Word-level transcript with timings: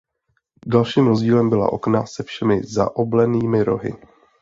Dalším 0.67 1.07
rozdílem 1.07 1.49
byla 1.49 1.73
okna 1.73 2.05
se 2.05 2.23
všemi 2.23 2.61
zaoblenými 2.63 3.63
rohy. 3.63 3.93